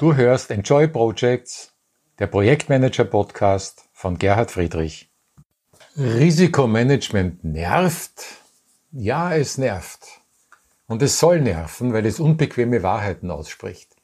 Du 0.00 0.16
hörst 0.16 0.50
Enjoy 0.50 0.88
Projects, 0.88 1.74
der 2.18 2.26
Projektmanager 2.26 3.04
Podcast 3.04 3.84
von 3.92 4.16
Gerhard 4.16 4.50
Friedrich. 4.50 5.10
Risikomanagement 5.94 7.44
nervt? 7.44 8.24
Ja, 8.92 9.34
es 9.34 9.58
nervt. 9.58 10.22
Und 10.86 11.02
es 11.02 11.20
soll 11.20 11.42
nerven, 11.42 11.92
weil 11.92 12.06
es 12.06 12.18
unbequeme 12.18 12.82
Wahrheiten 12.82 13.30
ausspricht. 13.30 13.94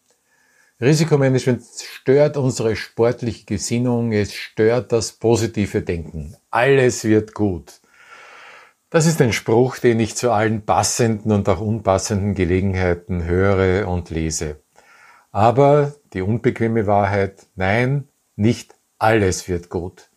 Risikomanagement 0.82 1.62
stört 1.64 2.36
unsere 2.36 2.76
sportliche 2.76 3.46
Gesinnung, 3.46 4.12
es 4.12 4.34
stört 4.34 4.92
das 4.92 5.12
positive 5.12 5.80
Denken. 5.80 6.36
Alles 6.50 7.04
wird 7.04 7.32
gut. 7.32 7.80
Das 8.90 9.06
ist 9.06 9.22
ein 9.22 9.32
Spruch, 9.32 9.78
den 9.78 9.98
ich 9.98 10.14
zu 10.14 10.30
allen 10.30 10.66
passenden 10.66 11.32
und 11.32 11.48
auch 11.48 11.62
unpassenden 11.62 12.34
Gelegenheiten 12.34 13.24
höre 13.24 13.88
und 13.88 14.10
lese. 14.10 14.60
Aber 15.36 15.92
die 16.14 16.22
unbequeme 16.22 16.86
Wahrheit, 16.86 17.44
nein, 17.56 18.08
nicht 18.36 18.74
alles 18.98 19.48
wird 19.48 19.68
gut. 19.68 20.08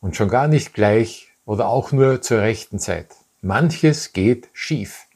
Und 0.00 0.14
schon 0.14 0.28
gar 0.28 0.46
nicht 0.46 0.74
gleich 0.74 1.32
oder 1.44 1.66
auch 1.66 1.90
nur 1.90 2.22
zur 2.22 2.42
rechten 2.42 2.78
Zeit. 2.78 3.08
Manches 3.42 4.12
geht 4.12 4.48
schief. 4.52 5.06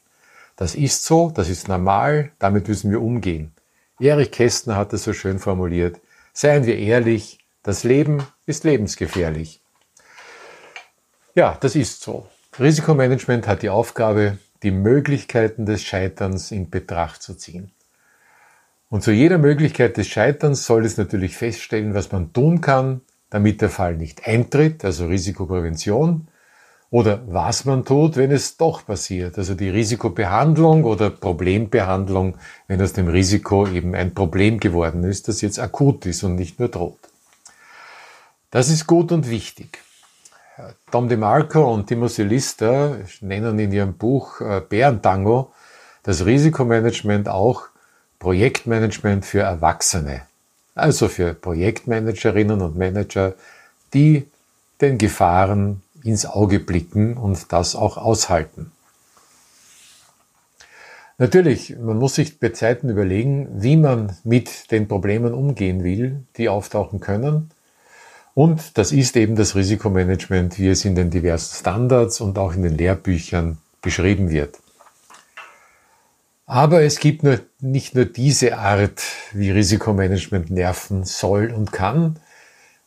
Das 0.57 0.75
ist 0.75 1.05
so, 1.05 1.31
das 1.31 1.49
ist 1.49 1.69
normal, 1.69 2.33
damit 2.41 2.67
müssen 2.67 2.91
wir 2.91 3.01
umgehen. 3.01 3.55
Erich 4.01 4.33
Kästner 4.33 4.75
hat 4.75 4.93
es 4.93 5.05
so 5.05 5.13
schön 5.13 5.39
formuliert. 5.39 6.01
Seien 6.33 6.67
wir 6.67 6.77
ehrlich, 6.77 7.39
das 7.63 7.85
Leben 7.85 8.27
ist 8.47 8.65
lebensgefährlich. 8.65 9.63
Ja, 11.37 11.57
das 11.61 11.77
ist 11.77 12.03
so. 12.03 12.27
Risikomanagement 12.59 13.47
hat 13.47 13.63
die 13.63 13.71
Aufgabe, 13.71 14.39
die 14.65 14.73
Möglichkeiten 14.73 15.65
des 15.65 15.85
Scheiterns 15.85 16.51
in 16.51 16.71
Betracht 16.71 17.23
zu 17.23 17.37
ziehen. 17.37 17.71
Und 18.89 19.03
zu 19.03 19.11
jeder 19.11 19.39
Möglichkeit 19.39 19.97
des 19.97 20.09
Scheiterns 20.09 20.67
soll 20.67 20.85
es 20.85 20.97
natürlich 20.97 21.37
feststellen, 21.37 21.95
was 21.95 22.13
man 22.13 22.33
tun 22.33 22.61
kann, 22.61 23.01
damit 23.31 23.61
der 23.61 23.71
Fall 23.71 23.97
nicht 23.97 24.27
eintritt, 24.27 24.85
also 24.85 25.07
Risikoprävention, 25.07 26.29
oder 26.91 27.23
was 27.27 27.65
man 27.65 27.85
tut, 27.85 28.17
wenn 28.17 28.31
es 28.31 28.57
doch 28.57 28.87
passiert, 28.87 29.37
also 29.37 29.55
die 29.55 29.69
Risikobehandlung 29.69 30.85
oder 30.85 31.11
Problembehandlung, 31.11 32.37
wenn 32.69 32.81
aus 32.81 32.93
dem 32.93 33.09
Risiko 33.09 33.67
eben 33.67 33.97
ein 33.97 34.15
Problem 34.15 34.61
geworden 34.61 35.03
ist, 35.03 35.27
das 35.27 35.41
jetzt 35.41 35.59
akut 35.59 36.07
ist 36.07 36.23
und 36.23 36.37
nicht 36.37 36.61
nur 36.61 36.69
droht. 36.69 37.01
Das 38.53 38.69
ist 38.69 38.87
gut 38.87 39.11
und 39.11 39.29
wichtig. 39.29 39.81
Tom 40.93 41.09
DeMarco 41.09 41.75
und 41.75 41.89
Timothy 41.89 42.23
Lister 42.23 42.99
nennen 43.21 43.59
in 43.59 43.73
ihrem 43.73 43.95
Buch 43.95 44.41
äh, 44.41 44.61
Bärentango 44.61 45.53
das 46.05 46.25
Risikomanagement 46.25 47.29
auch 47.29 47.63
Projektmanagement 48.25 49.27
für 49.27 49.41
Erwachsene. 49.41 50.23
Also 50.75 51.09
für 51.09 51.35
Projektmanagerinnen 51.35 52.63
und 52.63 52.75
Manager, 52.75 53.35
die 53.93 54.27
den 54.81 54.97
Gefahren 54.97 55.83
ins 56.03 56.25
Auge 56.25 56.59
blicken 56.59 57.19
und 57.19 57.53
das 57.53 57.75
auch 57.77 57.99
aushalten. 57.99 58.73
Natürlich, 61.19 61.77
man 61.79 61.99
muss 61.99 62.15
sich 62.15 62.41
bei 62.41 62.49
Zeiten 62.49 62.89
überlegen, 62.89 63.47
wie 63.63 63.77
man 63.77 64.17
mit 64.25 64.71
den 64.71 64.89
Problemen 64.89 65.35
umgehen 65.35 65.85
will, 65.85 66.25
die 66.39 66.49
auftauchen 66.49 67.01
können 67.01 67.51
und 68.33 68.79
das 68.79 68.91
ist 68.91 69.19
eben 69.19 69.37
das 69.37 69.55
Risikomanagement, 69.55 70.59
wie 70.59 70.69
es 70.69 70.87
in 70.87 70.95
den 70.95 71.11
diversen 71.11 71.57
Standards 71.57 72.23
und 72.23 72.39
auch 72.39 72.55
in 72.55 72.63
den 72.63 72.79
Lehrbüchern 72.79 73.59
beschrieben 73.83 74.31
wird. 74.31 74.64
Aber 76.47 76.83
es 76.83 76.99
gibt 76.99 77.23
nur, 77.23 77.41
nicht 77.61 77.95
nur 77.95 78.05
diese 78.05 78.59
Art, 78.59 79.03
wie 79.33 79.51
Risikomanagement 79.51 80.51
nerven 80.51 81.05
soll 81.05 81.51
und 81.51 81.73
kann. 81.73 82.21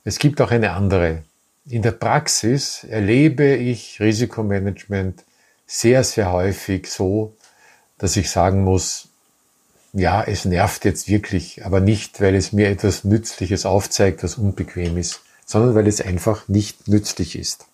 Es 0.03 0.19
gibt 0.19 0.41
auch 0.41 0.51
eine 0.51 0.71
andere. 0.71 1.23
In 1.65 1.81
der 1.81 1.91
Praxis 1.91 2.83
erlebe 2.83 3.55
ich 3.55 3.99
Risikomanagement 3.99 5.23
sehr, 5.65 6.03
sehr 6.03 6.31
häufig 6.31 6.87
so, 6.89 7.35
dass 7.97 8.15
ich 8.15 8.29
sagen 8.29 8.63
muss, 8.63 9.09
ja, 9.91 10.23
es 10.23 10.45
nervt 10.45 10.85
jetzt 10.85 11.09
wirklich, 11.09 11.65
aber 11.65 11.79
nicht, 11.79 12.21
weil 12.21 12.35
es 12.35 12.53
mir 12.53 12.69
etwas 12.69 13.03
Nützliches 13.03 13.65
aufzeigt, 13.65 14.23
was 14.23 14.35
unbequem 14.35 14.97
ist, 14.97 15.21
sondern 15.45 15.73
weil 15.73 15.87
es 15.87 15.99
einfach 15.99 16.47
nicht 16.47 16.87
nützlich 16.87 17.37
ist. 17.37 17.65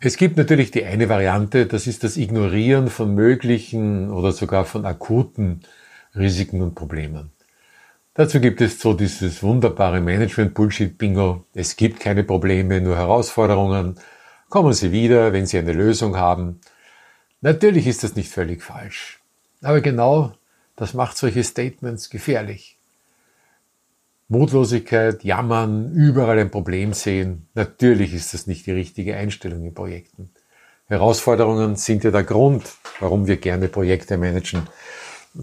Es 0.00 0.16
gibt 0.18 0.36
natürlich 0.36 0.70
die 0.70 0.84
eine 0.84 1.08
Variante, 1.08 1.66
das 1.66 1.86
ist 1.86 2.04
das 2.04 2.16
Ignorieren 2.16 2.90
von 2.90 3.14
möglichen 3.14 4.10
oder 4.10 4.32
sogar 4.32 4.66
von 4.66 4.84
akuten 4.84 5.62
Risiken 6.14 6.60
und 6.60 6.74
Problemen. 6.74 7.30
Dazu 8.12 8.40
gibt 8.40 8.60
es 8.60 8.80
so 8.80 8.94
dieses 8.94 9.42
wunderbare 9.42 10.00
Management-Bullshit-Bingo. 10.00 11.44
Es 11.54 11.76
gibt 11.76 12.00
keine 12.00 12.24
Probleme, 12.24 12.80
nur 12.80 12.96
Herausforderungen. 12.96 13.98
Kommen 14.48 14.72
Sie 14.72 14.92
wieder, 14.92 15.32
wenn 15.32 15.46
Sie 15.46 15.58
eine 15.58 15.72
Lösung 15.72 16.16
haben. 16.16 16.60
Natürlich 17.40 17.86
ist 17.86 18.04
das 18.04 18.16
nicht 18.16 18.30
völlig 18.30 18.62
falsch. 18.62 19.20
Aber 19.62 19.80
genau 19.80 20.32
das 20.76 20.94
macht 20.94 21.16
solche 21.16 21.42
Statements 21.42 22.10
gefährlich. 22.10 22.75
Mutlosigkeit, 24.28 25.22
Jammern, 25.22 25.92
überall 25.92 26.38
ein 26.38 26.50
Problem 26.50 26.92
sehen. 26.92 27.48
Natürlich 27.54 28.12
ist 28.12 28.34
das 28.34 28.46
nicht 28.46 28.66
die 28.66 28.72
richtige 28.72 29.16
Einstellung 29.16 29.64
in 29.64 29.74
Projekten. 29.74 30.30
Herausforderungen 30.86 31.76
sind 31.76 32.04
ja 32.04 32.10
der 32.10 32.24
Grund, 32.24 32.64
warum 33.00 33.26
wir 33.26 33.36
gerne 33.36 33.68
Projekte 33.68 34.16
managen. 34.18 34.62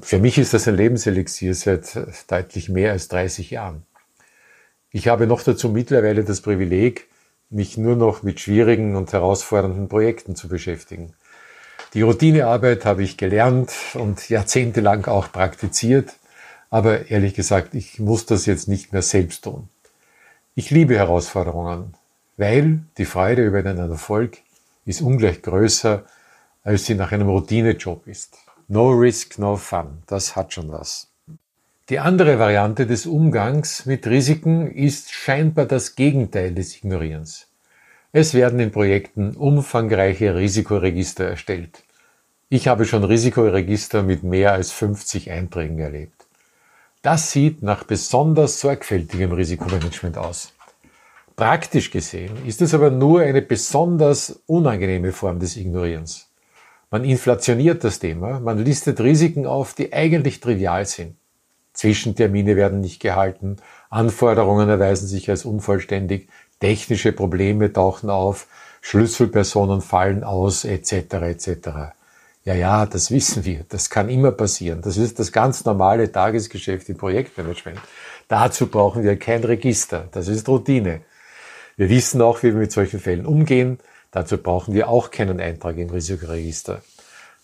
Für 0.01 0.19
mich 0.19 0.37
ist 0.37 0.53
das 0.53 0.67
ein 0.67 0.75
Lebenselixier 0.75 1.53
seit 1.53 1.97
deutlich 2.29 2.69
mehr 2.69 2.91
als 2.91 3.07
30 3.09 3.51
Jahren. 3.51 3.85
Ich 4.91 5.07
habe 5.07 5.27
noch 5.27 5.43
dazu 5.43 5.69
mittlerweile 5.69 6.23
das 6.23 6.41
Privileg, 6.41 7.07
mich 7.49 7.77
nur 7.77 7.95
noch 7.95 8.23
mit 8.23 8.39
schwierigen 8.39 8.95
und 8.95 9.13
herausfordernden 9.13 9.87
Projekten 9.87 10.35
zu 10.35 10.47
beschäftigen. 10.47 11.13
Die 11.93 12.01
Routinearbeit 12.01 12.85
habe 12.85 13.03
ich 13.03 13.17
gelernt 13.17 13.71
und 13.93 14.27
jahrzehntelang 14.29 15.05
auch 15.05 15.31
praktiziert. 15.31 16.13
Aber 16.73 17.11
ehrlich 17.11 17.35
gesagt, 17.35 17.75
ich 17.75 17.99
muss 17.99 18.25
das 18.25 18.47
jetzt 18.47 18.67
nicht 18.67 18.93
mehr 18.93 19.03
selbst 19.03 19.43
tun. 19.43 19.69
Ich 20.55 20.71
liebe 20.71 20.95
Herausforderungen, 20.95 21.93
weil 22.35 22.79
die 22.97 23.05
Freude 23.05 23.45
über 23.45 23.59
einen 23.59 23.91
Erfolg 23.91 24.39
ist 24.83 25.03
ungleich 25.03 25.43
größer, 25.43 26.03
als 26.63 26.85
sie 26.85 26.95
nach 26.95 27.11
einem 27.11 27.29
Routinejob 27.29 28.07
ist. 28.07 28.39
No 28.67 28.89
risk, 28.89 29.37
no 29.37 29.55
fun. 29.55 30.01
Das 30.07 30.35
hat 30.35 30.51
schon 30.51 30.71
was. 30.71 31.11
Die 31.89 31.99
andere 31.99 32.39
Variante 32.39 32.87
des 32.87 33.05
Umgangs 33.05 33.85
mit 33.85 34.07
Risiken 34.07 34.71
ist 34.71 35.11
scheinbar 35.11 35.67
das 35.67 35.93
Gegenteil 35.93 36.55
des 36.55 36.75
Ignorierens. 36.77 37.49
Es 38.13 38.33
werden 38.33 38.59
in 38.59 38.71
Projekten 38.71 39.35
umfangreiche 39.35 40.33
Risikoregister 40.33 41.25
erstellt. 41.25 41.83
Ich 42.49 42.67
habe 42.67 42.85
schon 42.85 43.03
Risikoregister 43.03 44.01
mit 44.01 44.23
mehr 44.23 44.53
als 44.53 44.71
50 44.71 45.29
Einträgen 45.29 45.77
erlebt. 45.77 46.22
Das 47.03 47.31
sieht 47.31 47.61
nach 47.61 47.83
besonders 47.83 48.61
sorgfältigem 48.61 49.33
Risikomanagement 49.33 50.17
aus. 50.17 50.53
Praktisch 51.35 51.91
gesehen 51.91 52.31
ist 52.45 52.61
es 52.61 52.73
aber 52.73 52.91
nur 52.91 53.19
eine 53.19 53.41
besonders 53.41 54.41
unangenehme 54.45 55.11
Form 55.11 55.37
des 55.37 55.57
Ignorierens. 55.57 56.29
Man 56.91 57.03
inflationiert 57.03 57.83
das 57.83 57.99
Thema, 57.99 58.39
man 58.39 58.57
listet 58.57 59.01
Risiken 59.01 59.45
auf, 59.45 59.73
die 59.73 59.91
eigentlich 59.91 60.39
trivial 60.39 60.85
sind. 60.85 61.17
Zwischentermine 61.73 62.55
werden 62.55 62.79
nicht 62.79 63.01
gehalten, 63.01 63.57
Anforderungen 63.89 64.69
erweisen 64.69 65.07
sich 65.07 65.29
als 65.29 65.43
unvollständig, 65.43 66.29
technische 66.61 67.11
Probleme 67.11 67.73
tauchen 67.73 68.09
auf, 68.09 68.47
Schlüsselpersonen 68.79 69.81
fallen 69.81 70.23
aus, 70.23 70.63
etc. 70.63 70.93
etc. 71.15 71.69
Ja, 72.45 72.53
ja, 72.53 72.85
das 72.85 73.09
wissen 73.09 73.45
wir. 73.45 73.65
Das 73.69 73.89
kann 73.89 74.09
immer 74.09 74.31
passieren. 74.31 74.81
Das 74.81 74.97
ist 74.97 75.17
das 75.17 75.31
ganz 75.31 75.63
normale 75.63 76.11
Tagesgeschäft 76.11 76.89
im 76.89 76.97
Projektmanagement. 76.97 77.79
Dazu 78.27 78.67
brauchen 78.67 79.03
wir 79.03 79.17
kein 79.17 79.43
Register. 79.43 80.09
Das 80.11 80.27
ist 80.27 80.47
Routine. 80.49 81.01
Wir 81.77 81.89
wissen 81.89 82.21
auch, 82.21 82.43
wie 82.43 82.47
wir 82.47 82.59
mit 82.59 82.71
solchen 82.71 82.99
Fällen 82.99 83.25
umgehen. 83.25 83.79
Dazu 84.11 84.37
brauchen 84.37 84.73
wir 84.73 84.89
auch 84.89 85.09
keinen 85.09 85.39
Eintrag 85.39 85.77
im 85.77 85.89
Risikoregister. 85.89 86.81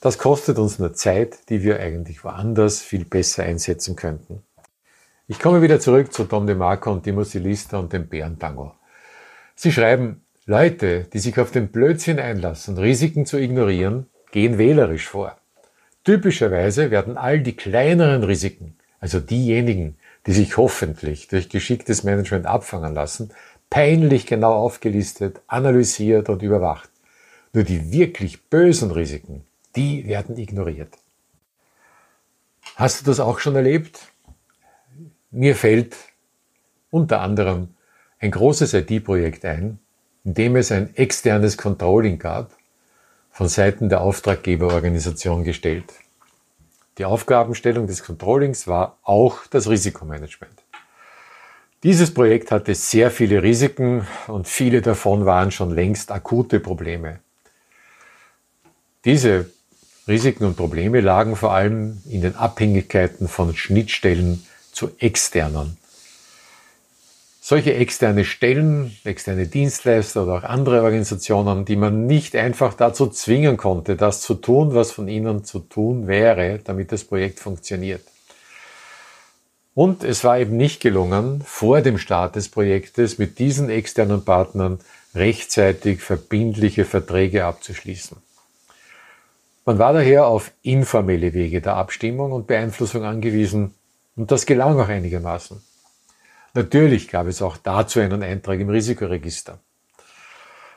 Das 0.02 0.18
kostet 0.18 0.60
uns 0.60 0.80
nur 0.80 0.94
Zeit, 0.94 1.50
die 1.50 1.64
wir 1.64 1.80
eigentlich 1.80 2.24
woanders 2.24 2.82
viel 2.82 3.06
besser 3.06 3.44
einsetzen 3.44 3.96
könnten. 3.96 4.44
Ich 5.28 5.40
komme 5.40 5.62
wieder 5.62 5.80
zurück 5.80 6.12
zu 6.12 6.26
Tom 6.26 6.46
DeMarco 6.46 6.92
und 6.92 7.04
Timothy 7.04 7.40
Lister 7.40 7.80
und 7.80 7.94
dem 7.94 8.08
Bärentango. 8.08 8.74
Sie 9.56 9.72
schreiben, 9.72 10.26
Leute, 10.46 11.06
die 11.14 11.20
sich 11.20 11.40
auf 11.40 11.52
den 11.52 11.70
Blödsinn 11.70 12.20
einlassen, 12.20 12.78
Risiken 12.78 13.26
zu 13.26 13.38
ignorieren, 13.38 14.09
gehen 14.32 14.58
wählerisch 14.58 15.08
vor. 15.08 15.38
Typischerweise 16.04 16.92
werden 16.92 17.18
all 17.18 17.42
die 17.42 17.56
kleineren 17.56 18.24
Risiken, 18.24 18.76
also 19.00 19.20
diejenigen, 19.20 19.98
die 20.26 20.34
sich 20.34 20.58
hoffentlich 20.58 21.28
durch 21.28 21.50
geschicktes 21.50 22.04
Management 22.04 22.46
abfangen 22.46 22.94
lassen, 22.94 23.32
peinlich 23.70 24.26
genau 24.26 24.54
aufgelistet, 24.54 25.42
analysiert 25.48 26.30
und 26.30 26.42
überwacht. 26.42 26.90
Nur 27.54 27.64
die 27.64 27.92
wirklich 27.92 28.44
bösen 28.44 28.92
Risiken, 28.92 29.44
die 29.76 30.08
werden 30.08 30.38
ignoriert. 30.38 30.94
Hast 32.76 33.02
du 33.02 33.06
das 33.06 33.20
auch 33.20 33.40
schon 33.40 33.56
erlebt? 33.56 34.00
Mir 35.32 35.56
fällt 35.56 35.96
unter 36.92 37.22
anderem 37.22 37.70
ein 38.20 38.32
großes 38.32 38.74
IT-Projekt 38.74 39.46
ein, 39.46 39.80
in 40.24 40.34
dem 40.34 40.56
es 40.56 40.72
ein 40.72 40.96
externes 40.96 41.58
Controlling 41.58 42.20
gab, 42.20 42.52
von 43.40 43.48
Seiten 43.48 43.88
der 43.88 44.02
Auftraggeberorganisation 44.02 45.46
gestellt. 45.46 45.86
Die 46.98 47.06
Aufgabenstellung 47.06 47.88
des 47.88 48.04
Controllings 48.04 48.68
war 48.68 48.98
auch 49.02 49.48
das 49.50 49.70
Risikomanagement. 49.70 50.52
Dieses 51.84 52.14
Projekt 52.14 52.52
hatte 52.52 52.76
sehr 52.76 53.10
viele 53.12 53.42
Risiken 53.42 54.06
und 54.28 54.50
viele 54.50 54.82
davon 54.82 55.26
waren 55.26 55.52
schon 55.52 55.72
längst 55.72 56.12
akute 56.12 56.60
Probleme. 56.60 57.22
Diese 59.06 59.50
Risiken 60.06 60.44
und 60.44 60.58
Probleme 60.58 61.00
lagen 61.00 61.38
vor 61.38 61.54
allem 61.54 62.02
in 62.10 62.20
den 62.20 62.36
Abhängigkeiten 62.36 63.30
von 63.30 63.56
Schnittstellen 63.56 64.46
zu 64.74 64.90
externen 65.00 65.78
solche 67.50 67.74
externe 67.74 68.26
Stellen, 68.26 68.96
externe 69.04 69.48
Dienstleister 69.48 70.22
oder 70.22 70.34
auch 70.36 70.44
andere 70.44 70.84
Organisationen, 70.84 71.66
die 71.66 71.78
man 71.78 72.06
nicht 72.06 72.36
einfach 72.36 72.76
dazu 72.76 73.08
zwingen 73.08 73.58
konnte, 73.58 73.96
das 73.96 74.22
zu 74.22 74.36
tun, 74.36 74.76
was 74.76 74.92
von 74.92 75.08
ihnen 75.08 75.44
zu 75.44 75.58
tun 75.58 76.06
wäre, 76.06 76.60
damit 76.64 76.92
das 76.92 77.06
Projekt 77.06 77.40
funktioniert. 77.40 78.04
Und 79.74 80.04
es 80.04 80.24
war 80.24 80.38
eben 80.38 80.58
nicht 80.58 80.80
gelungen, 80.80 81.42
vor 81.44 81.82
dem 81.82 81.98
Start 81.98 82.36
des 82.36 82.50
Projektes 82.50 83.18
mit 83.18 83.40
diesen 83.40 83.72
externen 83.72 84.24
Partnern 84.24 84.78
rechtzeitig 85.16 86.02
verbindliche 86.02 86.86
Verträge 86.86 87.46
abzuschließen. 87.46 88.18
Man 89.66 89.80
war 89.80 89.94
daher 89.94 90.28
auf 90.28 90.52
informelle 90.62 91.34
Wege 91.34 91.62
der 91.62 91.78
Abstimmung 91.78 92.32
und 92.32 92.46
Beeinflussung 92.46 93.06
angewiesen 93.06 93.74
und 94.16 94.30
das 94.30 94.46
gelang 94.46 94.80
auch 94.80 94.88
einigermaßen. 94.88 95.64
Natürlich 96.60 97.08
gab 97.08 97.28
es 97.28 97.42
auch 97.42 97.56
dazu 97.56 98.02
einen 98.02 98.22
Eintrag 98.22 98.60
im 98.60 98.68
Risikoregister. 98.68 99.60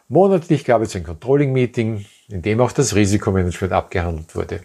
Monatlich 0.06 0.64
gab 0.64 0.80
es 0.80 0.94
ein 0.94 1.02
Controlling-Meeting, 1.02 2.06
in 2.28 2.40
dem 2.40 2.60
auch 2.60 2.70
das 2.70 2.94
Risikomanagement 2.94 3.72
abgehandelt 3.72 4.36
wurde. 4.36 4.60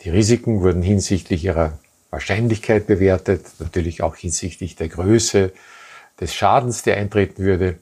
Die 0.00 0.08
Risiken 0.08 0.62
wurden 0.62 0.80
hinsichtlich 0.80 1.44
ihrer 1.44 1.78
Wahrscheinlichkeit 2.08 2.86
bewertet, 2.86 3.44
natürlich 3.58 4.02
auch 4.02 4.16
hinsichtlich 4.16 4.74
der 4.74 4.88
Größe 4.88 5.52
des 6.18 6.34
Schadens, 6.34 6.82
der 6.82 6.96
eintreten 6.96 7.44
würde. 7.44 7.80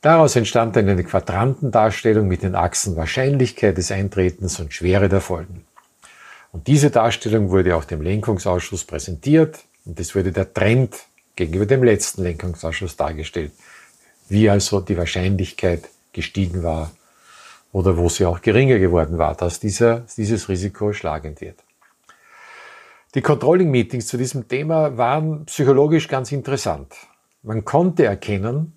Daraus 0.00 0.34
entstand 0.34 0.76
dann 0.76 0.88
eine 0.88 1.04
Quadrantendarstellung 1.04 2.26
mit 2.26 2.42
den 2.42 2.54
Achsen 2.54 2.96
Wahrscheinlichkeit 2.96 3.76
des 3.76 3.92
Eintretens 3.92 4.58
und 4.60 4.72
Schwere 4.72 5.10
der 5.10 5.20
Folgen. 5.20 5.66
Und 6.52 6.68
diese 6.68 6.90
Darstellung 6.90 7.50
wurde 7.50 7.76
auch 7.76 7.84
dem 7.84 8.00
Lenkungsausschuss 8.00 8.84
präsentiert 8.84 9.58
und 9.84 10.00
es 10.00 10.14
wurde 10.14 10.32
der 10.32 10.54
Trend 10.54 11.04
gegenüber 11.36 11.66
dem 11.66 11.82
letzten 11.82 12.22
Lenkungsausschuss 12.22 12.96
dargestellt, 12.96 13.52
wie 14.28 14.48
also 14.48 14.80
die 14.80 14.96
Wahrscheinlichkeit 14.96 15.88
gestiegen 16.12 16.62
war 16.62 16.92
oder 17.72 17.96
wo 17.96 18.08
sie 18.08 18.24
auch 18.24 18.40
geringer 18.40 18.78
geworden 18.78 19.18
war, 19.18 19.34
dass 19.34 19.60
dieser, 19.60 20.06
dieses 20.16 20.48
Risiko 20.48 20.92
schlagend 20.92 21.40
wird. 21.40 21.58
Die 23.14 23.22
Controlling-Meetings 23.22 24.06
zu 24.06 24.16
diesem 24.16 24.48
Thema 24.48 24.96
waren 24.96 25.44
psychologisch 25.46 26.08
ganz 26.08 26.32
interessant. 26.32 26.94
Man 27.42 27.64
konnte 27.64 28.04
erkennen, 28.04 28.76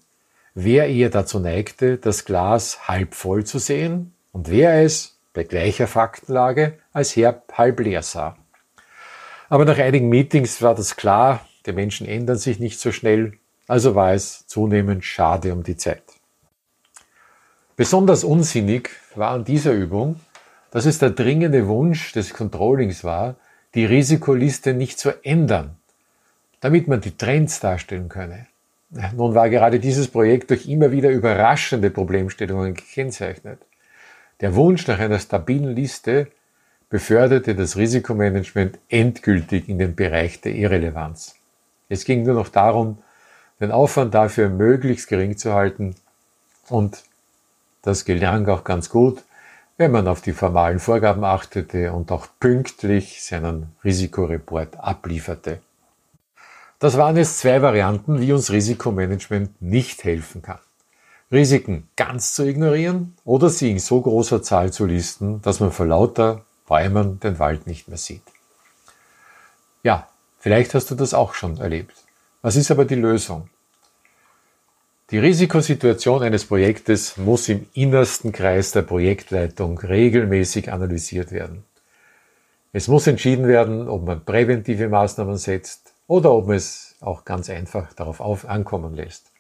wer 0.54 0.88
eher 0.88 1.10
dazu 1.10 1.40
neigte, 1.40 1.98
das 1.98 2.26
Glas 2.26 2.88
halb 2.88 3.16
voll 3.16 3.46
zu 3.46 3.60
sehen 3.60 4.14
und 4.32 4.50
wer 4.50 4.84
es 4.84 5.18
bei 5.34 5.44
gleicher 5.44 5.88
Faktenlage 5.88 6.78
als 6.94 7.16
halb 7.16 7.80
leer 7.80 8.02
sah. 8.02 8.36
Aber 9.50 9.66
nach 9.66 9.78
einigen 9.78 10.10
Meetings 10.10 10.62
war 10.62 10.76
das 10.76 10.96
klar, 10.96 11.46
die 11.68 11.74
Menschen 11.74 12.08
ändern 12.08 12.38
sich 12.38 12.60
nicht 12.60 12.80
so 12.80 12.92
schnell, 12.92 13.34
also 13.68 13.94
war 13.96 14.14
es 14.14 14.48
zunehmend 14.48 15.04
schade 15.04 15.54
um 15.54 15.64
die 15.64 15.78
Zeit. 15.78 16.04
Besonders 17.76 18.24
unsinnig 18.24 18.90
war 19.14 19.32
an 19.32 19.46
dieser 19.46 19.74
Übung, 19.74 20.20
dass 20.72 20.86
es 20.86 21.00
der 21.00 21.12
dringende 21.12 21.68
Wunsch 21.68 22.12
des 22.12 22.34
Controllings 22.34 23.04
war, 23.04 23.36
die 23.76 23.86
Risikoliste 23.86 24.74
nicht 24.74 24.98
zu 24.98 25.24
ändern, 25.24 25.78
damit 26.60 26.88
man 26.88 27.02
die 27.02 27.16
Trends 27.16 27.60
darstellen 27.60 28.10
könne. 28.10 28.48
Nun 29.16 29.36
war 29.36 29.50
gerade 29.50 29.80
dieses 29.80 30.08
Projekt 30.08 30.50
durch 30.50 30.68
immer 30.68 30.92
wieder 30.92 31.10
überraschende 31.10 31.90
Problemstellungen 31.90 32.74
gekennzeichnet. 32.74 33.60
Der 34.40 34.56
Wunsch 34.56 34.88
nach 34.88 35.00
einer 35.00 35.20
stabilen 35.20 35.76
Liste 35.76 36.28
beförderte 36.90 37.54
das 37.54 37.76
Risikomanagement 37.76 38.80
endgültig 38.88 39.68
in 39.68 39.78
den 39.78 39.96
Bereich 39.96 40.40
der 40.42 40.56
Irrelevanz. 40.56 41.37
Es 41.90 42.06
ging 42.06 42.24
nur 42.24 42.36
noch 42.36 42.50
darum, 42.50 42.98
den 43.60 43.72
Aufwand 43.72 44.14
dafür 44.14 44.50
möglichst 44.50 45.08
gering 45.08 45.38
zu 45.38 45.54
halten 45.54 45.96
und 46.70 47.04
das 47.82 48.06
gelang 48.06 48.48
auch 48.50 48.64
ganz 48.64 48.90
gut, 48.90 49.24
wenn 49.78 49.92
man 49.92 50.08
auf 50.08 50.22
die 50.22 50.34
formalen 50.34 50.80
Vorgaben 50.80 51.24
achtete 51.24 51.94
und 51.94 52.12
auch 52.12 52.28
pünktlich 52.40 53.24
seinen 53.24 53.76
Risikoreport 53.84 54.78
ablieferte. 54.80 55.62
Das 56.80 56.98
waren 56.98 57.18
jetzt 57.18 57.40
zwei 57.40 57.62
Varianten, 57.62 58.20
wie 58.20 58.34
uns 58.34 58.52
Risikomanagement 58.52 59.62
nicht 59.62 60.04
helfen 60.04 60.42
kann. 60.42 60.60
Risiken 61.32 61.90
ganz 61.96 62.34
zu 62.34 62.46
ignorieren 62.46 63.16
oder 63.26 63.50
sie 63.50 63.72
in 63.72 63.80
so 63.80 64.02
großer 64.02 64.42
Zahl 64.42 64.72
zu 64.72 64.86
listen, 64.86 65.42
dass 65.42 65.60
man 65.60 65.72
vor 65.72 65.86
lauter 65.86 66.46
Bäumen 66.68 67.20
den 67.20 67.40
Wald 67.40 67.68
nicht 67.68 67.88
mehr 67.88 67.98
sieht. 67.98 68.22
Ja, 69.84 70.08
Vielleicht 70.40 70.74
hast 70.74 70.92
du 70.92 70.96
das 70.96 71.14
auch 71.14 71.34
schon 71.34 71.58
erlebt. 71.58 71.96
Was 72.42 72.56
ist 72.56 72.72
aber 72.72 72.86
die 72.86 72.96
Lösung? 72.96 73.50
Die 75.10 75.20
Risikosituation 75.20 76.22
eines 76.22 76.46
Projektes 76.46 77.16
muss 77.18 77.48
im 77.48 77.66
innersten 77.74 78.34
Kreis 78.34 78.72
der 78.72 78.82
Projektleitung 78.82 79.80
regelmäßig 79.80 80.72
analysiert 80.72 81.32
werden. 81.32 81.64
Es 82.74 82.88
muss 82.90 83.08
entschieden 83.08 83.48
werden, 83.48 83.88
ob 83.88 84.06
man 84.06 84.24
präventive 84.24 84.90
Maßnahmen 84.90 85.38
setzt 85.38 85.94
oder 86.08 86.32
ob 86.34 86.48
man 86.48 86.58
es 86.58 86.96
auch 87.00 87.24
ganz 87.26 87.50
einfach 87.50 87.94
darauf 87.94 88.20
auf 88.20 88.48
ankommen 88.50 88.96
lässt. 88.96 89.32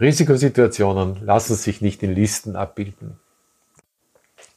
Risikosituationen 0.00 1.24
lassen 1.26 1.56
sich 1.56 1.82
nicht 1.82 2.02
in 2.02 2.14
Listen 2.14 2.56
abbilden. 2.56 3.20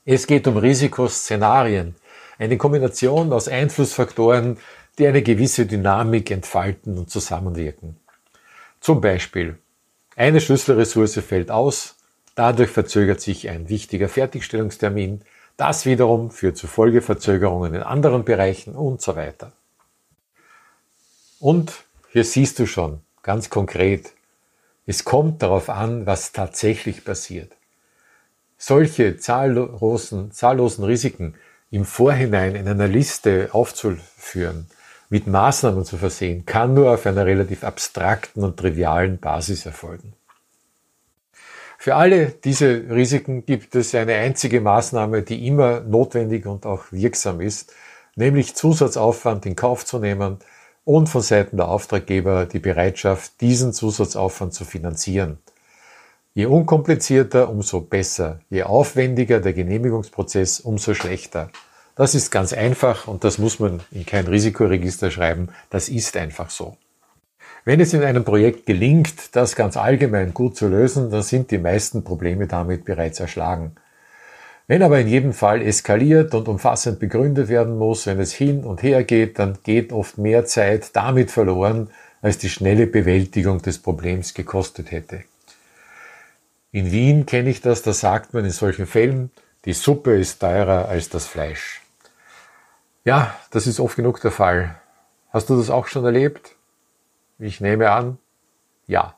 Es 0.06 0.26
geht 0.26 0.48
um 0.48 0.56
Risikoszenarien, 0.56 1.96
eine 2.40 2.58
Kombination 2.58 3.34
aus 3.34 3.50
Einflussfaktoren, 3.50 4.58
die 4.98 5.08
eine 5.08 5.24
gewisse 5.24 5.66
Dynamik 5.66 6.30
entfalten 6.32 6.98
und 6.98 7.10
zusammenwirken. 7.10 7.98
Zum 8.80 9.02
Beispiel, 9.02 9.58
eine 10.16 10.40
Schlüsselressource 10.40 11.20
fällt 11.20 11.50
aus, 11.50 11.96
dadurch 12.36 12.70
verzögert 12.70 13.22
sich 13.22 13.50
ein 13.50 13.70
wichtiger 13.70 14.10
Fertigstellungstermin, 14.10 15.22
das 15.58 15.86
wiederum 15.86 16.32
führt 16.32 16.58
zu 16.58 16.68
Folgeverzögerungen 16.68 17.74
in 17.74 17.84
anderen 17.84 18.24
Bereichen 18.24 18.76
und 18.76 19.02
so 19.02 19.16
weiter. 19.16 19.52
Und 21.40 21.86
hier 22.12 22.24
siehst 22.24 22.60
du 22.60 22.66
schon 22.66 23.02
ganz 23.22 23.50
konkret, 23.50 24.12
es 24.86 25.06
kommt 25.06 25.42
darauf 25.42 25.70
an, 25.70 26.06
was 26.06 26.32
tatsächlich 26.32 27.06
passiert. 27.06 27.52
Solche 28.58 29.18
zahllosen, 29.18 30.32
zahllosen 30.32 30.84
Risiken 30.84 31.36
im 31.72 31.86
Vorhinein 31.86 32.56
in 32.56 32.68
einer 32.68 32.88
Liste 32.88 33.50
aufzuführen, 33.52 34.68
mit 35.14 35.28
Maßnahmen 35.28 35.86
zu 35.86 35.98
versehen, 35.98 36.44
kann 36.44 36.74
nur 36.74 36.92
auf 36.92 37.06
einer 37.06 37.24
relativ 37.24 37.64
abstrakten 37.64 38.44
und 38.44 38.58
trivialen 38.58 39.20
Basis 39.20 39.64
erfolgen. 39.68 40.14
Für 41.78 41.94
alle 41.94 42.30
diese 42.30 42.86
Risiken 42.90 43.46
gibt 43.46 43.76
es 43.76 43.94
eine 43.94 44.16
einzige 44.16 44.60
Maßnahme, 44.60 45.22
die 45.22 45.46
immer 45.46 45.82
notwendig 45.82 46.48
und 46.48 46.66
auch 46.66 46.86
wirksam 46.90 47.42
ist, 47.42 47.74
nämlich 48.16 48.56
Zusatzaufwand 48.56 49.46
in 49.46 49.56
Kauf 49.56 49.86
zu 49.86 50.00
nehmen 50.00 50.40
und 50.84 51.10
von 51.10 51.22
Seiten 51.22 51.58
der 51.58 51.68
Auftraggeber 51.68 52.48
die 52.48 52.58
Bereitschaft, 52.58 53.40
diesen 53.40 53.72
Zusatzaufwand 53.72 54.56
zu 54.56 54.66
finanzieren. 54.66 55.38
Je 56.34 56.48
unkomplizierter, 56.48 57.52
umso 57.52 57.82
besser. 57.82 58.40
Je 58.50 58.64
aufwendiger 58.64 59.40
der 59.40 59.54
Genehmigungsprozess, 59.54 60.60
umso 60.60 60.96
schlechter. 60.96 61.52
Das 61.96 62.16
ist 62.16 62.32
ganz 62.32 62.54
einfach 62.54 63.08
und 63.08 63.24
das 63.24 63.38
muss 63.38 63.60
man 63.60 63.82
in 63.92 64.06
kein 64.06 64.26
Risikoregister 64.26 65.12
schreiben. 65.12 65.50
Das 65.70 65.90
ist 65.90 66.18
einfach 66.18 66.50
so. 66.50 66.76
Wenn 67.66 67.80
es 67.80 67.94
in 67.94 68.04
einem 68.04 68.26
Projekt 68.26 68.66
gelingt, 68.66 69.36
das 69.36 69.56
ganz 69.56 69.78
allgemein 69.78 70.34
gut 70.34 70.58
zu 70.58 70.68
lösen, 70.68 71.12
dann 71.12 71.22
sind 71.22 71.52
die 71.52 71.60
meisten 71.60 72.04
Probleme 72.04 72.48
damit 72.48 72.84
bereits 72.84 73.20
erschlagen. 73.20 73.76
Wenn 74.68 74.82
aber 74.82 75.00
in 75.00 75.08
jedem 75.08 75.34
Fall 75.34 75.62
eskaliert 75.62 76.34
und 76.34 76.48
umfassend 76.48 77.00
begründet 77.00 77.48
werden 77.48 77.78
muss, 77.78 78.06
wenn 78.06 78.20
es 78.20 78.34
hin 78.34 78.64
und 78.64 78.82
her 78.82 79.04
geht, 79.04 79.38
dann 79.38 79.58
geht 79.64 79.94
oft 79.94 80.18
mehr 80.18 80.46
Zeit 80.46 80.96
damit 80.96 81.32
verloren, 81.32 81.90
als 82.22 82.38
die 82.38 82.50
schnelle 82.50 82.88
Bewältigung 82.88 83.62
des 83.62 83.78
Problems 83.78 84.34
gekostet 84.34 84.92
hätte. 84.92 85.24
In 86.72 86.92
Wien 86.92 87.26
kenne 87.26 87.50
ich 87.50 87.62
das, 87.62 87.82
da 87.82 87.94
sagt 87.94 88.34
man 88.34 88.46
in 88.46 88.52
solchen 88.52 88.88
Fällen, 88.88 89.30
die 89.66 89.74
Suppe 89.74 90.18
ist 90.18 90.40
teurer 90.40 90.90
als 90.90 91.10
das 91.10 91.28
Fleisch. 91.28 91.83
Ja, 93.06 93.36
das 93.52 93.68
ist 93.68 93.80
oft 93.80 93.98
genug 93.98 94.22
der 94.22 94.32
Fall. 94.32 94.76
Hast 95.30 95.50
du 95.50 95.58
das 95.58 95.70
auch 95.70 95.88
schon 95.88 96.06
erlebt? 96.06 96.56
Ich 97.38 97.60
nehme 97.60 97.92
an, 97.92 98.18
ja. 98.88 99.16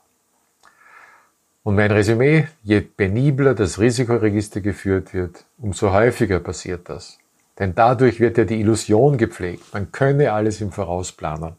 Und 1.62 1.76
mein 1.76 1.92
Resümee, 1.92 2.48
je 2.62 2.80
penibler 2.80 3.54
das 3.54 3.78
Risikoregister 3.78 4.60
geführt 4.60 5.14
wird, 5.14 5.44
umso 5.58 5.92
häufiger 5.92 6.40
passiert 6.40 6.88
das. 6.88 7.18
Denn 7.58 7.74
dadurch 7.74 8.18
wird 8.18 8.38
ja 8.38 8.44
die 8.44 8.60
Illusion 8.60 9.18
gepflegt, 9.18 9.72
man 9.72 9.92
könne 9.92 10.32
alles 10.32 10.60
im 10.60 10.72
Voraus 10.72 11.12
planen. 11.12 11.56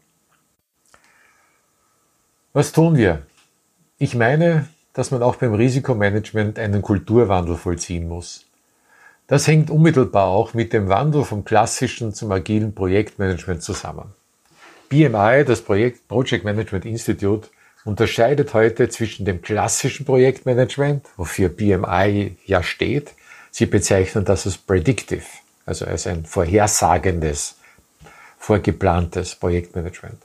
Was 2.52 2.72
tun 2.72 2.96
wir? 2.96 3.22
Ich 3.98 4.14
meine, 4.14 4.68
dass 4.92 5.10
man 5.10 5.22
auch 5.22 5.36
beim 5.36 5.54
Risikomanagement 5.54 6.58
einen 6.58 6.82
Kulturwandel 6.82 7.56
vollziehen 7.56 8.08
muss. 8.08 8.47
Das 9.28 9.46
hängt 9.46 9.70
unmittelbar 9.70 10.28
auch 10.28 10.54
mit 10.54 10.72
dem 10.72 10.88
Wandel 10.88 11.22
vom 11.22 11.44
klassischen 11.44 12.14
zum 12.14 12.32
agilen 12.32 12.74
Projektmanagement 12.74 13.62
zusammen. 13.62 14.14
BMI, 14.88 15.44
das 15.46 15.60
Projekt 15.60 16.08
Project 16.08 16.44
Management 16.44 16.86
Institute, 16.86 17.48
unterscheidet 17.84 18.54
heute 18.54 18.88
zwischen 18.88 19.26
dem 19.26 19.42
klassischen 19.42 20.06
Projektmanagement, 20.06 21.06
wofür 21.18 21.50
BMI 21.50 22.36
ja 22.46 22.62
steht. 22.62 23.12
Sie 23.50 23.66
bezeichnen 23.66 24.24
das 24.24 24.46
als 24.46 24.56
Predictive, 24.56 25.26
also 25.66 25.84
als 25.84 26.06
ein 26.06 26.24
vorhersagendes, 26.24 27.56
vorgeplantes 28.38 29.34
Projektmanagement. 29.34 30.16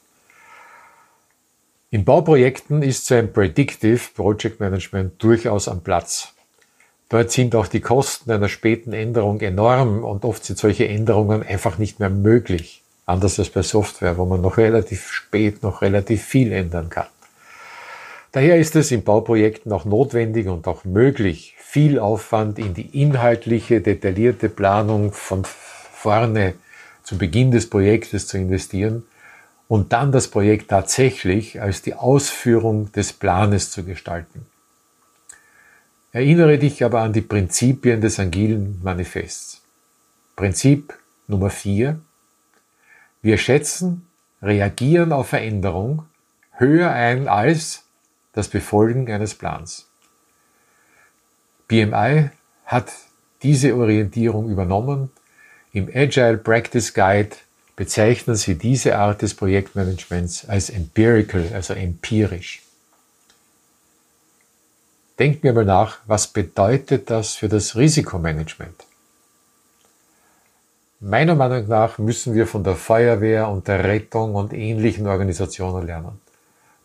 In 1.89 2.05
Bauprojekten 2.05 2.81
ist 2.81 3.05
so 3.05 3.15
ein 3.15 3.33
Predictive 3.33 3.99
Project 4.15 4.61
Management 4.61 5.21
durchaus 5.21 5.67
am 5.67 5.81
Platz. 5.81 6.32
Dort 7.13 7.31
sind 7.31 7.53
auch 7.53 7.67
die 7.67 7.79
Kosten 7.79 8.31
einer 8.31 8.49
späten 8.49 8.91
Änderung 8.91 9.39
enorm 9.39 10.03
und 10.03 10.25
oft 10.25 10.43
sind 10.43 10.57
solche 10.57 10.87
Änderungen 10.87 11.43
einfach 11.43 11.77
nicht 11.77 11.99
mehr 11.99 12.09
möglich. 12.09 12.81
Anders 13.05 13.37
als 13.37 13.51
bei 13.51 13.61
Software, 13.61 14.17
wo 14.17 14.25
man 14.25 14.41
noch 14.41 14.57
relativ 14.57 15.11
spät 15.11 15.61
noch 15.61 15.83
relativ 15.83 16.23
viel 16.23 16.51
ändern 16.51 16.89
kann. 16.89 17.05
Daher 18.31 18.57
ist 18.57 18.75
es 18.75 18.89
in 18.89 19.03
Bauprojekten 19.03 19.71
auch 19.71 19.85
notwendig 19.85 20.47
und 20.47 20.67
auch 20.67 20.85
möglich, 20.85 21.53
viel 21.59 21.99
Aufwand 21.99 22.57
in 22.57 22.73
die 22.73 22.99
inhaltliche, 22.99 23.79
detaillierte 23.79 24.49
Planung 24.49 25.11
von 25.11 25.43
vorne 25.45 26.55
zu 27.03 27.19
Beginn 27.19 27.51
des 27.51 27.69
Projektes 27.69 28.25
zu 28.25 28.39
investieren, 28.39 29.03
und 29.67 29.93
dann 29.93 30.11
das 30.11 30.29
Projekt 30.29 30.69
tatsächlich 30.69 31.61
als 31.61 31.83
die 31.83 31.93
Ausführung 31.93 32.91
des 32.91 33.13
Planes 33.13 33.69
zu 33.69 33.83
gestalten. 33.83 34.47
Erinnere 36.13 36.59
dich 36.59 36.83
aber 36.83 37.01
an 37.01 37.11
die 37.11 37.21
Prinzipien 37.21 37.99
des 37.99 38.19
Agilen 38.19 38.79
Manifests. 38.83 39.63
Prinzip 40.35 40.93
Nummer 41.27 41.49
vier: 41.49 41.99
Wir 43.23 43.39
schätzen, 43.39 44.05
reagieren 44.39 45.11
auf 45.11 45.29
Veränderung 45.29 46.05
höher 46.51 46.91
ein 46.91 47.27
als 47.27 47.85
das 48.33 48.47
Befolgen 48.47 49.11
eines 49.11 49.33
Plans. 49.33 49.89
BMI 51.67 52.29
hat 52.65 52.91
diese 53.41 53.75
Orientierung 53.75 54.51
übernommen. 54.51 55.09
Im 55.71 55.89
Agile 55.91 56.37
Practice 56.37 56.93
Guide 56.93 57.35
bezeichnen 57.75 58.35
sie 58.35 58.55
diese 58.55 58.99
Art 58.99 59.23
des 59.23 59.33
Projektmanagements 59.33 60.47
als 60.47 60.69
empirical, 60.69 61.49
also 61.55 61.73
empirisch. 61.73 62.61
Denken 65.19 65.43
wir 65.43 65.53
mal 65.53 65.65
nach, 65.65 65.99
was 66.07 66.27
bedeutet 66.27 67.09
das 67.09 67.35
für 67.35 67.47
das 67.47 67.75
Risikomanagement? 67.75 68.75
Meiner 70.99 71.35
Meinung 71.35 71.67
nach 71.67 71.99
müssen 71.99 72.33
wir 72.33 72.47
von 72.47 72.63
der 72.63 72.75
Feuerwehr 72.75 73.47
und 73.49 73.67
der 73.67 73.83
Rettung 73.83 74.35
und 74.35 74.53
ähnlichen 74.53 75.05
Organisationen 75.05 75.85
lernen. 75.85 76.19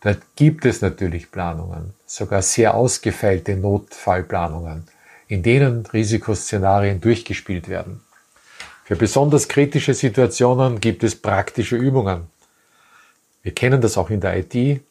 Dort 0.00 0.18
gibt 0.36 0.66
es 0.66 0.82
natürlich 0.82 1.30
Planungen, 1.30 1.94
sogar 2.04 2.42
sehr 2.42 2.74
ausgefeilte 2.74 3.56
Notfallplanungen, 3.56 4.86
in 5.28 5.42
denen 5.42 5.86
Risikoszenarien 5.86 7.00
durchgespielt 7.00 7.68
werden. 7.68 8.02
Für 8.84 8.96
besonders 8.96 9.48
kritische 9.48 9.94
Situationen 9.94 10.80
gibt 10.80 11.02
es 11.02 11.14
praktische 11.14 11.76
Übungen. 11.76 12.26
Wir 13.42 13.54
kennen 13.54 13.80
das 13.80 13.96
auch 13.96 14.10
in 14.10 14.20
der 14.20 14.36
IT, 14.36 14.82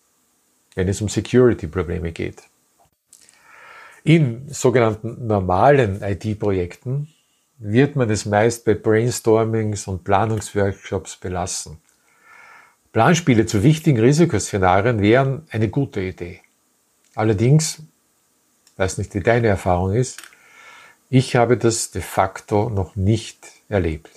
wenn 0.76 0.88
es 0.88 1.02
um 1.02 1.10
Security-Probleme 1.10 2.12
geht. 2.12 2.44
In 4.08 4.48
sogenannten 4.48 5.28
normalen 5.28 6.02
IT-Projekten 6.02 7.10
wird 7.58 7.98
man 7.98 8.10
es 8.10 8.26
meist 8.26 8.64
bei 8.64 8.74
Brainstormings 8.74 9.86
und 9.86 10.06
Planungsworkshops 10.06 11.18
belassen. 11.18 11.82
Planspiele 12.94 13.46
zu 13.48 13.64
wichtigen 13.64 14.00
Risikoszenarien 14.00 15.02
wären 15.02 15.46
eine 15.50 15.68
gute 15.68 16.00
Idee. 16.00 16.40
Allerdings, 17.16 17.84
weiß 18.78 18.98
nicht, 18.98 19.14
wie 19.14 19.20
deine 19.20 19.48
Erfahrung 19.48 19.94
ist, 19.94 20.22
ich 21.10 21.36
habe 21.36 21.58
das 21.58 21.92
de 21.92 22.02
facto 22.02 22.70
noch 22.70 22.96
nicht 22.96 23.46
erlebt. 23.68 24.12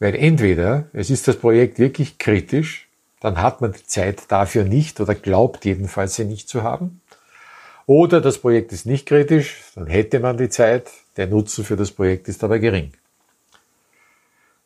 Weil 0.00 0.16
entweder 0.16 0.88
es 0.92 1.08
ist 1.08 1.28
das 1.28 1.36
Projekt 1.36 1.78
wirklich 1.78 2.18
kritisch, 2.18 2.88
dann 3.20 3.40
hat 3.40 3.60
man 3.60 3.70
die 3.70 3.86
Zeit 3.86 4.24
dafür 4.26 4.64
nicht 4.64 5.00
oder 5.00 5.14
glaubt 5.14 5.64
jedenfalls 5.66 6.16
sie 6.16 6.24
nicht 6.24 6.48
zu 6.48 6.64
haben. 6.64 7.00
Oder 7.86 8.20
das 8.20 8.38
Projekt 8.38 8.72
ist 8.72 8.86
nicht 8.86 9.06
kritisch, 9.06 9.62
dann 9.74 9.86
hätte 9.86 10.20
man 10.20 10.36
die 10.36 10.48
Zeit, 10.48 10.90
der 11.16 11.26
Nutzen 11.26 11.64
für 11.64 11.76
das 11.76 11.90
Projekt 11.90 12.28
ist 12.28 12.44
aber 12.44 12.58
gering. 12.58 12.92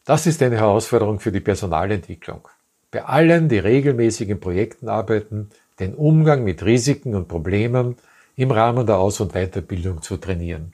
Das 0.05 0.27
ist 0.27 0.43
eine 0.43 0.57
Herausforderung 0.57 1.19
für 1.19 1.33
die 1.33 1.41
Personalentwicklung. 1.41 2.49
Bei 2.91 3.05
allen, 3.05 3.49
die 3.49 3.59
regelmäßig 3.59 4.29
in 4.29 4.39
Projekten 4.39 4.89
arbeiten, 4.89 5.51
den 5.81 5.95
Umgang 5.95 6.45
mit 6.45 6.65
Risiken 6.65 7.15
und 7.15 7.29
Problemen 7.29 7.97
im 8.37 8.51
Rahmen 8.51 8.87
der 8.87 8.99
Aus- 8.99 9.21
und 9.21 9.33
Weiterbildung 9.33 10.03
zu 10.03 10.17
trainieren. 10.17 10.73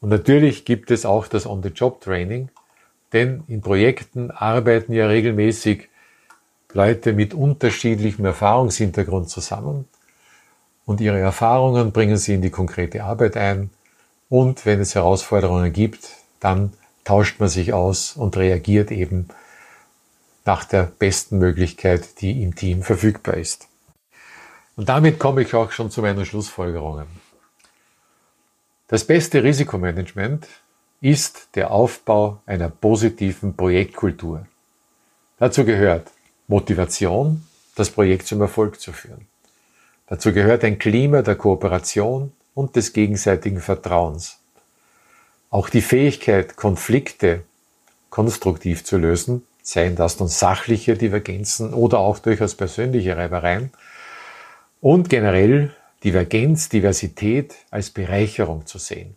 Und 0.00 0.10
natürlich 0.10 0.64
gibt 0.64 0.90
es 0.90 1.04
auch 1.04 1.26
das 1.26 1.46
On-the-Job-Training, 1.46 2.48
denn 3.12 3.44
in 3.48 3.60
Projekten 3.60 4.30
arbeiten 4.30 4.92
ja 4.92 5.06
regelmäßig 5.06 5.88
Leute 6.72 7.12
mit 7.12 7.34
unterschiedlichem 7.34 8.24
Erfahrungshintergrund 8.24 9.28
zusammen 9.28 9.86
und 10.86 11.00
ihre 11.00 11.18
Erfahrungen 11.18 11.92
bringen 11.92 12.16
sie 12.16 12.34
in 12.34 12.42
die 12.42 12.50
konkrete 12.50 13.04
Arbeit 13.04 13.36
ein 13.36 13.70
und 14.30 14.64
wenn 14.64 14.80
es 14.80 14.94
Herausforderungen 14.94 15.72
gibt, 15.72 16.08
dann 16.40 16.72
tauscht 17.04 17.38
man 17.38 17.48
sich 17.48 17.72
aus 17.72 18.16
und 18.16 18.36
reagiert 18.36 18.90
eben 18.90 19.28
nach 20.44 20.64
der 20.64 20.84
besten 20.84 21.38
Möglichkeit, 21.38 22.20
die 22.20 22.42
im 22.42 22.54
Team 22.54 22.82
verfügbar 22.82 23.36
ist. 23.36 23.68
Und 24.76 24.88
damit 24.88 25.18
komme 25.18 25.42
ich 25.42 25.54
auch 25.54 25.72
schon 25.72 25.90
zu 25.90 26.02
meinen 26.02 26.24
Schlussfolgerungen. 26.24 27.06
Das 28.88 29.04
beste 29.04 29.42
Risikomanagement 29.42 30.46
ist 31.00 31.48
der 31.54 31.70
Aufbau 31.70 32.40
einer 32.46 32.68
positiven 32.68 33.56
Projektkultur. 33.56 34.46
Dazu 35.38 35.64
gehört 35.64 36.10
Motivation, 36.46 37.46
das 37.74 37.90
Projekt 37.90 38.26
zum 38.26 38.40
Erfolg 38.40 38.80
zu 38.80 38.92
führen. 38.92 39.26
Dazu 40.06 40.32
gehört 40.32 40.64
ein 40.64 40.78
Klima 40.78 41.22
der 41.22 41.34
Kooperation 41.34 42.32
und 42.54 42.76
des 42.76 42.92
gegenseitigen 42.92 43.60
Vertrauens. 43.60 44.38
Auch 45.50 45.68
die 45.68 45.80
Fähigkeit, 45.80 46.56
Konflikte 46.56 47.42
konstruktiv 48.10 48.84
zu 48.84 48.98
lösen, 48.98 49.46
seien 49.62 49.96
das 49.96 50.18
nun 50.20 50.28
sachliche 50.28 50.96
Divergenzen 50.96 51.74
oder 51.74 51.98
auch 51.98 52.18
durchaus 52.18 52.54
persönliche 52.54 53.16
Reibereien, 53.16 53.70
und 54.80 55.08
generell 55.08 55.74
Divergenz, 56.04 56.68
Diversität 56.68 57.56
als 57.70 57.90
Bereicherung 57.90 58.66
zu 58.66 58.78
sehen. 58.78 59.16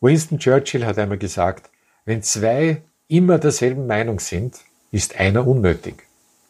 Winston 0.00 0.38
Churchill 0.38 0.84
hat 0.84 0.98
einmal 0.98 1.18
gesagt, 1.18 1.70
wenn 2.04 2.22
zwei 2.22 2.82
immer 3.06 3.38
derselben 3.38 3.86
Meinung 3.86 4.18
sind, 4.18 4.58
ist 4.90 5.20
einer 5.20 5.46
unnötig. 5.46 6.06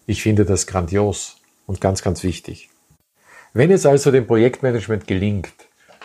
Ich 0.06 0.22
finde 0.22 0.44
das 0.44 0.66
grandios 0.66 1.36
und 1.66 1.80
ganz, 1.80 2.00
ganz 2.00 2.22
wichtig. 2.22 2.70
Wenn 3.52 3.70
es 3.72 3.84
also 3.84 4.10
dem 4.12 4.26
Projektmanagement 4.26 5.06
gelingt, 5.06 5.52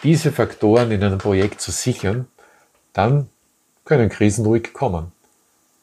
diese 0.04 0.32
Faktoren 0.32 0.92
in 0.92 1.04
einem 1.04 1.20
Projekt 1.20 1.62
zu 1.62 1.72
sichern, 1.72 2.28
dann 2.94 3.30
können 3.86 4.10
Krisen 4.10 4.46
ruhig 4.46 4.74
kommen. 4.74 5.12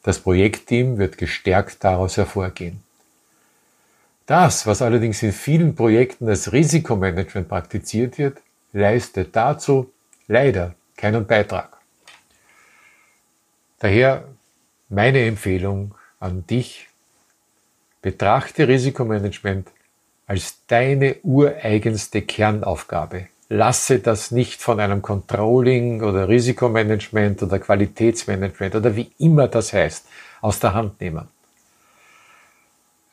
Das 0.03 0.19
Projektteam 0.19 0.97
wird 0.97 1.17
gestärkt 1.17 1.83
daraus 1.83 2.17
hervorgehen. 2.17 2.83
Das, 4.25 4.67
was 4.67 4.81
allerdings 4.81 5.23
in 5.23 5.31
vielen 5.31 5.75
Projekten 5.75 6.27
als 6.27 6.51
Risikomanagement 6.51 7.47
praktiziert 7.47 8.17
wird, 8.17 8.39
leistet 8.73 9.35
dazu 9.35 9.91
leider 10.27 10.75
keinen 10.97 11.25
Beitrag. 11.25 11.77
Daher 13.79 14.25
meine 14.89 15.25
Empfehlung 15.25 15.95
an 16.19 16.45
dich, 16.47 16.87
betrachte 18.01 18.67
Risikomanagement 18.67 19.69
als 20.27 20.65
deine 20.67 21.17
ureigenste 21.23 22.21
Kernaufgabe. 22.21 23.27
Lasse 23.49 23.99
das 23.99 24.31
nicht 24.31 24.61
von 24.61 24.79
einem 24.79 25.01
Controlling 25.01 26.01
oder 26.01 26.27
Risikomanagement 26.27 27.43
oder 27.43 27.59
Qualitätsmanagement 27.59 28.75
oder 28.75 28.95
wie 28.95 29.11
immer 29.19 29.47
das 29.47 29.73
heißt, 29.73 30.07
aus 30.41 30.59
der 30.59 30.73
Hand 30.73 30.99
nehmen. 31.01 31.27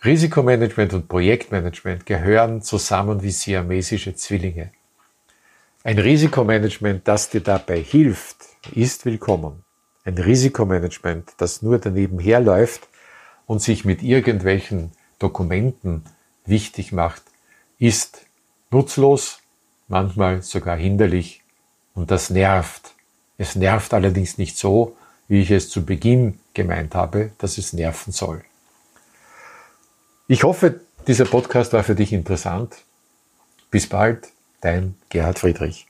Risikomanagement 0.02 0.94
und 0.94 1.08
Projektmanagement 1.08 2.06
gehören 2.06 2.62
zusammen 2.62 3.22
wie 3.22 3.30
siamesische 3.30 4.14
Zwillinge. 4.14 4.70
Ein 5.82 5.98
Risikomanagement, 5.98 7.06
das 7.06 7.28
dir 7.28 7.42
dabei 7.42 7.80
hilft, 7.80 8.36
ist 8.74 9.04
willkommen. 9.04 9.62
Ein 10.04 10.16
Risikomanagement, 10.16 11.32
das 11.36 11.60
nur 11.60 11.78
daneben 11.78 12.18
herläuft 12.18 12.88
und 13.46 13.60
sich 13.60 13.84
mit 13.84 14.02
irgendwelchen 14.02 14.92
Dokumenten 15.18 16.04
wichtig 16.50 16.92
macht, 16.92 17.22
ist 17.78 18.26
nutzlos, 18.70 19.38
manchmal 19.88 20.42
sogar 20.42 20.76
hinderlich 20.76 21.42
und 21.94 22.10
das 22.10 22.30
nervt. 22.30 22.92
Es 23.38 23.56
nervt 23.56 23.94
allerdings 23.94 24.36
nicht 24.36 24.58
so, 24.58 24.96
wie 25.28 25.40
ich 25.40 25.50
es 25.50 25.70
zu 25.70 25.84
Beginn 25.84 26.38
gemeint 26.54 26.94
habe, 26.94 27.30
dass 27.38 27.56
es 27.56 27.72
nerven 27.72 28.12
soll. 28.12 28.44
Ich 30.28 30.44
hoffe, 30.44 30.80
dieser 31.06 31.24
Podcast 31.24 31.72
war 31.72 31.82
für 31.82 31.94
dich 31.94 32.12
interessant. 32.12 32.76
Bis 33.70 33.88
bald, 33.88 34.28
dein 34.60 34.96
Gerhard 35.08 35.38
Friedrich. 35.38 35.89